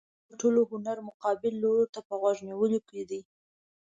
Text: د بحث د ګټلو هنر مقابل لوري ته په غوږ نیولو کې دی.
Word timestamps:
د 0.03 0.03
بحث 0.03 0.11
د 0.27 0.29
ګټلو 0.29 0.61
هنر 0.71 0.97
مقابل 1.09 1.53
لوري 1.63 1.87
ته 1.93 1.99
په 2.07 2.13
غوږ 2.21 2.37
نیولو 2.47 2.79
کې 2.87 3.01
دی. 3.09 3.21